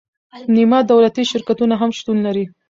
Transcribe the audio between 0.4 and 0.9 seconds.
نیمه